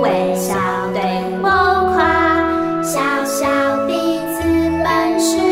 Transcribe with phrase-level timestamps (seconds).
[0.00, 0.54] 微笑
[0.92, 1.02] 对
[1.42, 1.48] 我
[1.92, 3.46] 夸，小小
[3.86, 4.42] 鼻子
[4.84, 5.47] 本是。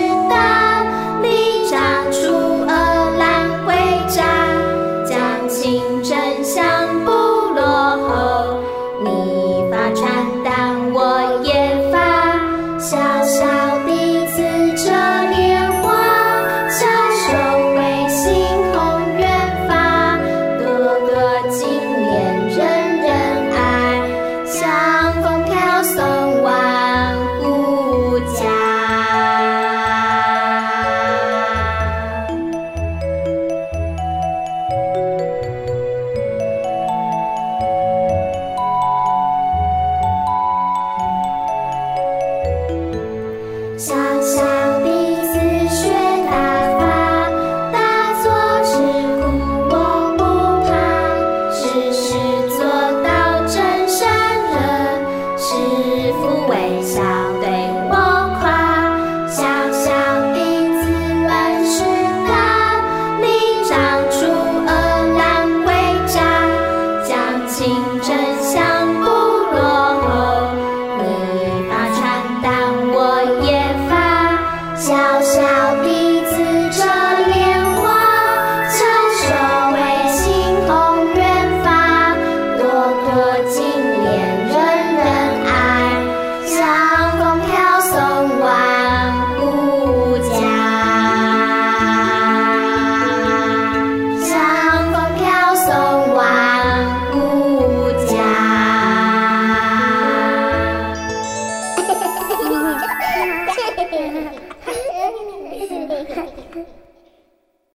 [103.91, 104.56] 嘿嘿嘿